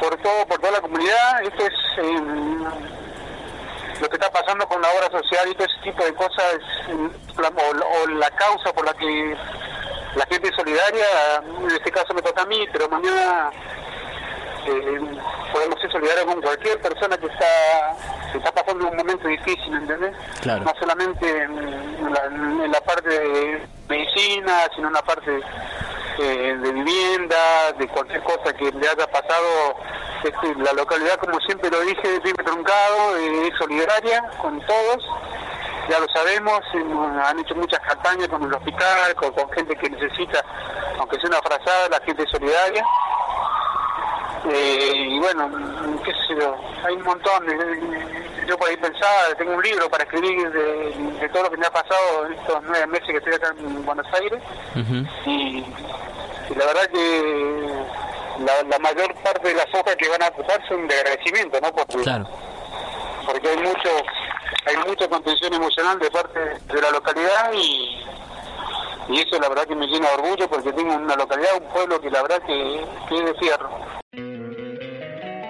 por 0.00 0.16
todo, 0.18 0.46
por 0.46 0.58
toda 0.58 0.72
la 0.72 0.80
comunidad. 0.80 1.42
Esto 1.42 1.66
es 1.66 1.72
eh, 1.98 2.20
lo 4.00 4.08
que 4.08 4.16
está 4.16 4.30
pasando 4.30 4.66
con 4.68 4.80
la 4.80 4.88
obra 4.90 5.10
social 5.10 5.48
y 5.48 5.54
todo 5.54 5.66
ese 5.66 5.82
tipo 5.82 6.04
de 6.04 6.14
cosas, 6.14 6.58
o, 6.86 8.08
la 8.10 8.30
causa 8.30 8.72
por 8.72 8.84
la 8.84 8.92
que 8.94 9.36
la 10.14 10.26
gente 10.26 10.48
es 10.48 10.56
solidaria, 10.56 11.06
en 11.60 11.70
este 11.70 11.90
caso 11.90 12.14
me 12.14 12.22
toca 12.22 12.42
a 12.42 12.46
mí, 12.46 12.66
pero 12.72 12.88
mañana 12.88 13.50
eh, 14.66 15.00
podemos 15.52 15.80
ser 15.80 15.90
solidarios 15.90 16.26
con 16.26 16.40
cualquier 16.40 16.80
persona 16.80 17.16
que 17.18 17.26
está 17.26 17.96
que 18.32 18.38
está 18.38 18.50
pasando 18.50 18.88
un 18.88 18.96
momento 18.96 19.28
difícil, 19.28 19.72
¿entendés? 19.74 20.12
Claro. 20.40 20.64
No 20.64 20.72
solamente 20.80 21.42
en 21.44 22.12
la, 22.12 22.24
en 22.24 22.72
la 22.72 22.80
parte 22.80 23.08
de 23.08 23.64
medicina, 23.88 24.68
sino 24.74 24.88
en 24.88 24.94
la 24.94 25.02
parte 25.02 25.40
eh, 26.18 26.56
de 26.60 26.72
vivienda, 26.72 27.72
de 27.78 27.88
cualquier 27.88 28.22
cosa 28.22 28.52
que 28.52 28.70
le 28.70 28.88
haya 28.88 29.06
pasado. 29.06 29.76
Este, 30.22 30.54
la 30.56 30.72
localidad, 30.72 31.16
como 31.18 31.38
siempre 31.40 31.70
lo 31.70 31.80
dije, 31.80 32.18
vive 32.24 32.42
truncado, 32.44 33.16
eh, 33.18 33.48
es 33.48 33.58
solidaria 33.58 34.22
con 34.40 34.58
todos, 34.66 35.04
ya 35.88 35.98
lo 35.98 36.06
sabemos, 36.08 36.60
han 37.28 37.38
hecho 37.40 37.54
muchas 37.54 37.80
campañas 37.80 38.28
con 38.28 38.42
el 38.42 38.54
hospital, 38.54 39.14
con, 39.16 39.50
gente 39.52 39.76
que 39.76 39.90
necesita, 39.90 40.42
aunque 40.98 41.16
sea 41.20 41.28
una 41.28 41.42
frazada, 41.42 41.88
la 41.90 42.00
gente 42.06 42.24
solidaria. 42.30 42.84
Eh, 44.52 45.06
y 45.08 45.18
bueno, 45.20 45.50
qué 46.04 46.12
sé 46.12 46.40
yo, 46.40 46.56
hay 46.84 46.94
un 46.94 47.02
montón, 47.02 47.46
yo 48.46 48.58
por 48.58 48.68
ahí 48.68 48.76
pensaba, 48.76 49.34
tengo 49.38 49.54
un 49.54 49.62
libro 49.62 49.88
para 49.88 50.04
escribir 50.04 50.50
de, 50.50 51.28
todo 51.30 51.44
lo 51.44 51.50
que 51.50 51.56
me 51.56 51.66
ha 51.66 51.70
pasado 51.70 52.26
en 52.26 52.34
estos 52.34 52.62
nueve 52.62 52.86
meses 52.88 53.06
que 53.06 53.16
estoy 53.16 53.34
acá 53.34 53.54
en 53.58 53.86
Buenos 53.86 54.06
Aires, 54.12 54.42
y 55.24 55.64
y 56.50 56.54
la 56.54 56.66
verdad 56.66 56.86
que 56.88 57.84
la, 58.68 58.78
mayor 58.78 59.14
parte 59.22 59.48
de 59.48 59.54
las 59.54 59.66
hojas 59.74 59.96
que 59.96 60.08
van 60.08 60.22
a 60.22 60.28
ocupar 60.28 60.60
son 60.68 60.86
de 60.86 60.94
agradecimiento, 60.94 61.60
¿no? 61.60 61.72
Porque, 61.72 61.96
claro. 61.98 62.28
porque 63.26 63.48
hay 63.48 63.56
mucho 63.58 63.90
hay 64.66 64.76
mucha 64.88 65.08
contención 65.08 65.52
emocional 65.52 65.98
de 65.98 66.10
parte 66.10 66.40
de 66.40 66.80
la 66.80 66.90
localidad 66.90 67.52
y, 67.52 68.02
y 69.08 69.20
eso 69.20 69.38
la 69.38 69.48
verdad 69.48 69.66
que 69.66 69.74
me 69.74 69.86
llena 69.86 70.08
de 70.08 70.14
orgullo 70.14 70.48
porque 70.48 70.72
tengo 70.72 70.94
una 70.94 71.16
localidad, 71.16 71.50
un 71.60 71.68
pueblo 71.68 72.00
que 72.00 72.10
la 72.10 72.22
verdad 72.22 72.42
que, 72.46 72.86
que 73.08 73.18
es 73.18 73.24
de 73.24 73.34
fierro. 73.34 73.70